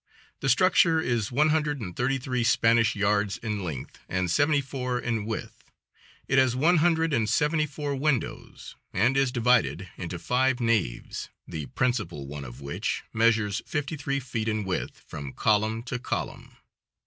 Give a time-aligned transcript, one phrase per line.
[0.39, 4.97] The structure is one hundred and thirty three Spanish yards in length, and seventy four
[4.99, 5.63] in width.
[6.27, 11.67] It has one hundred and seventy four windows, and is divided into five naves, the
[11.67, 16.57] principal one of which measures fifty three feet in width from column to column.